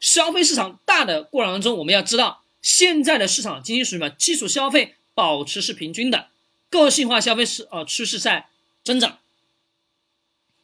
[0.00, 4.10] 消费市场大的过程当中，我们要知道现在的市场经济属于什么？
[4.10, 6.28] 基础消费保持是平均的，
[6.70, 8.48] 个性化消费是呃趋势在
[8.84, 9.18] 增长。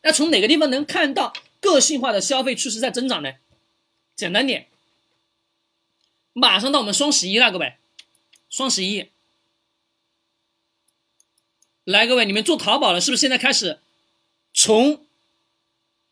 [0.03, 3.33] 那从哪个地方能看到个性化的消费趋势在增长呢？
[4.15, 4.69] 简单点，
[6.33, 7.75] 马上到我们双十一了，各位，
[8.49, 9.09] 双十一，
[11.85, 13.81] 来，各位，你们做淘宝的，是不是现在开始
[14.53, 15.05] 从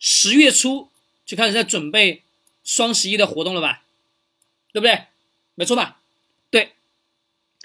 [0.00, 0.88] 十月初
[1.24, 2.22] 就开始在准备
[2.64, 3.84] 双十一的活动了吧？
[4.72, 5.06] 对不对？
[5.54, 6.00] 没错吧？
[6.50, 6.72] 对。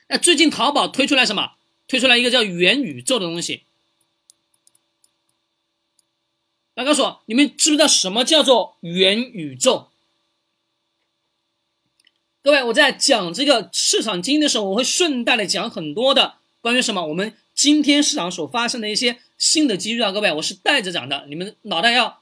[0.07, 1.53] 那最近淘宝推出来什么？
[1.87, 3.63] 推出来一个叫元宇宙的东西。
[6.73, 9.87] 来告诉我，你们知不知道什么叫做元宇宙？
[12.43, 20.11] 各位，我在讲这个市场经济的时候，我会顺带的讲很多的关于什么我们今天市场所发生的一些新的机遇啊！
[20.11, 22.21] 各位，我是带着讲的，你们脑袋要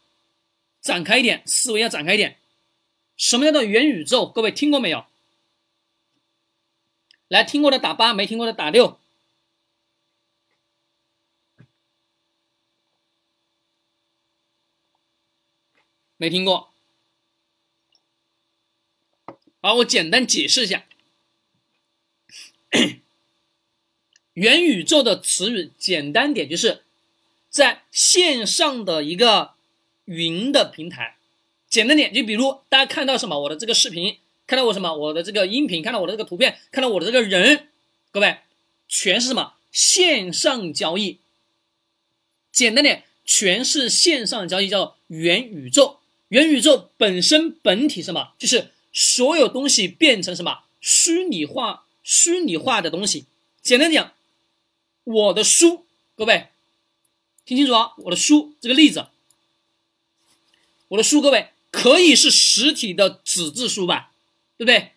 [0.81, 2.37] 展开一点，思维要展开一点。
[3.17, 4.29] 什么叫做元宇宙？
[4.31, 5.05] 各位听过没有？
[7.27, 8.99] 来，听过的打八，没听过的打六。
[16.17, 16.71] 没听过。
[19.61, 20.85] 好，我简单解释一下，
[24.33, 26.85] 元宇宙的词语简单点就是
[27.49, 29.55] 在线上的一个
[30.05, 31.17] 云的平台。
[31.75, 37.67] 简单点，就比如大家看到什么，我的这个视频，看到我什么，我的这个音频，看到我的这个图片，看到我的这个人，
[38.11, 38.37] 各位，
[38.87, 41.19] 全是什么线上交易？
[42.49, 45.99] 简单点，全是线上交易，叫元宇宙。
[46.29, 48.71] 元宇宙本身本体什么，就是。
[48.97, 53.25] 所有东西变成什么虚拟化、虚拟化的东西。
[53.61, 54.13] 简单讲，
[55.03, 56.47] 我的书，各位
[57.45, 57.91] 听清楚啊！
[57.97, 59.07] 我的书这个例子，
[60.87, 64.13] 我的书，各位可以是实体的纸质书吧？
[64.57, 64.91] 对不对？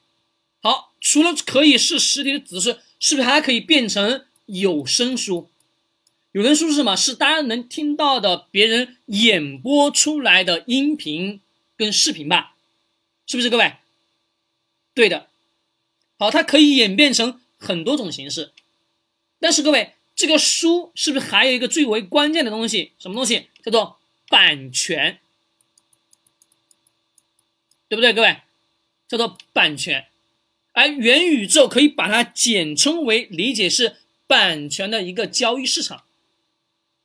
[0.63, 5.51] 好，除了可以是实体的纸质，是不是还可以变成有声书？
[6.31, 6.95] 有声书是什么？
[6.95, 11.41] 是大家能听到的别人演播出来的音频
[11.77, 12.55] 跟视频吧？
[13.27, 13.75] 是不是，各位？
[14.95, 15.27] 对的，
[16.17, 18.53] 好，它可以演变成很多种形式，
[19.41, 22.93] 但是各位，这个书是不是还有一个最为关键的东西？
[23.01, 23.49] 什么东西？
[23.65, 23.99] 叫做
[24.29, 25.19] 版权，
[27.89, 28.13] 对不对？
[28.13, 28.43] 各位，
[29.09, 30.07] 叫做版权。
[30.73, 36.05] 而元宇宙可以把它简称为理解是版权的一个交易市场，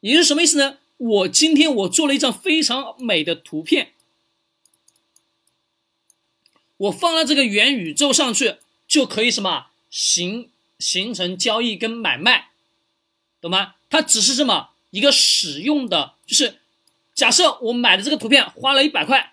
[0.02, 0.78] 也就是什么意思呢？
[0.98, 3.94] 我今天我做了一张非常美的图片。
[6.78, 8.58] 我放到这个元宇宙上去，
[8.88, 12.50] 就可以什么形形成交易跟买卖，
[13.42, 13.76] 懂吗？
[13.90, 16.60] 它只是这么一个使用的，就是
[17.16, 19.33] 假设我买的这个图片花了一百块，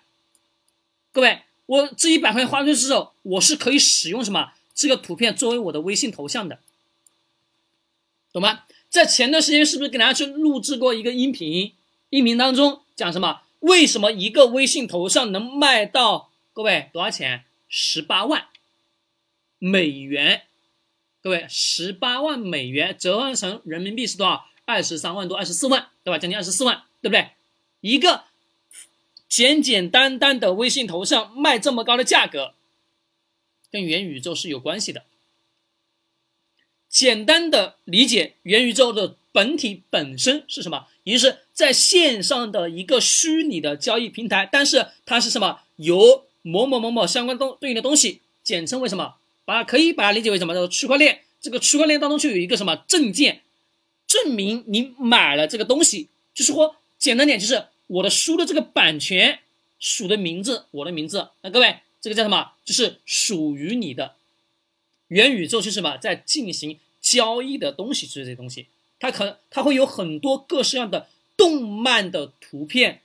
[1.11, 6.59] 各位，我这一百块钱花出去之后，我是可以使用什么这个图片作为我的微信头像的，
[8.31, 8.63] 懂吗？
[8.89, 11.73] 在前段时间是不是给大家去录制过一个音频？
[12.09, 13.41] 音频当中讲什么？
[13.59, 16.31] 为什么一个微信头像能卖到？
[16.53, 17.45] 各位多少钱？
[17.69, 18.47] 十八万
[19.59, 20.43] 美元。
[21.21, 24.45] 各位，十八万美元折换成人民币是多少？
[24.65, 26.17] 二十三万多，二十四万，对吧？
[26.17, 27.29] 将近二十四万，对不对？
[27.79, 28.23] 一个
[29.31, 32.53] 简简单单的微信头像卖这么高的价格，
[33.71, 35.05] 跟元宇宙是有关系的。
[36.89, 40.87] 简单的理解，元宇宙的本体本身是什么？
[41.05, 45.61] 也就是在线上的一个虚拟的交易平台，但是它是什么？
[45.77, 49.15] 由某某某某相关东对应的东西，简称为什么？
[49.45, 50.53] 把可以把它理解为什么？
[50.53, 51.21] 叫做区块链。
[51.39, 53.43] 这个区块链当中就有一个什么证件，
[54.05, 56.09] 证明你买了这个东西。
[56.33, 59.39] 就是说，简单点，就是我的书的这个版权
[59.79, 61.29] 属的名字，我的名字。
[61.41, 62.51] 那各位，这个叫什么？
[62.63, 64.15] 就是属于你的。
[65.09, 65.97] 元宇宙是什么？
[65.97, 68.67] 在进行交易的东西，就是这些东西。
[68.99, 73.01] 它可它会有很多各式样的动漫的图片。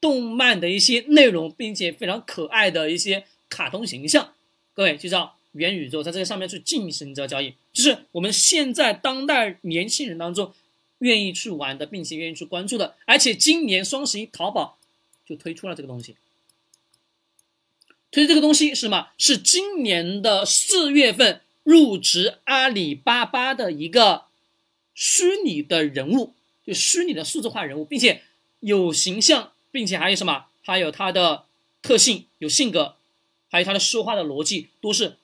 [0.00, 4.32] 动漫的一些内容，并且非常可爱的一些卡通形象，
[4.72, 10.54] 各位就叫元宇宙，在这个上面去进行这个交易，就是我们现在当代年轻人当中
[11.00, 12.96] 愿意去玩的，并且愿意去关注的。
[13.04, 14.78] 而且今年双十一，淘宝
[15.26, 16.16] 就推出了这个东西。
[18.10, 19.08] 推这个东西是什么？
[19.18, 24.24] 是今年的四月份入职阿里巴巴的一个
[24.94, 26.32] 虚拟的人物，
[26.64, 28.22] 就虚拟的数字化人物，并且
[28.60, 29.52] 有形象。
[29.72, 30.46] 并且还有什么？
[30.62, 31.44] 还有它的
[31.80, 32.96] 特性，有性格，
[33.52, 35.16] 还有它的说话的逻辑，都是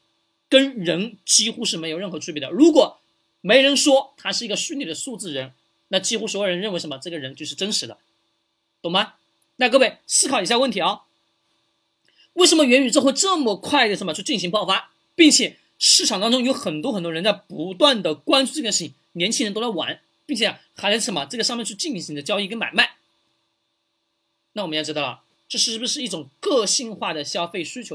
[0.48, 2.48] 跟人几乎是没有任何区别的。
[2.50, 3.00] 如果
[3.40, 5.52] 没人说他是一个虚拟的数字人，
[5.88, 6.98] 那几乎所有人认为什么？
[6.98, 7.98] 这个人就是真实的，
[8.82, 9.14] 懂吗？
[9.56, 11.02] 那各位思考一下问题啊，
[12.34, 22.96] 为什么元宇宙会这么快的什么去进行爆发，并且市场当中有很多很多人在不断的关注这件事情，年轻人都在玩，并且还在什么这个上面去进行的交易跟买卖。
[24.54, 27.94] 那我们要知道了，这是不是一种个性化的消费需求？